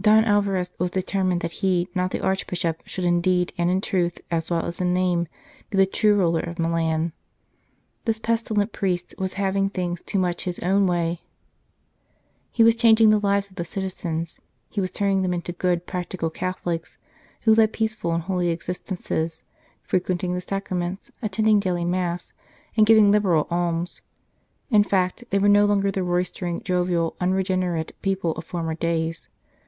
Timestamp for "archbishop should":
2.20-3.04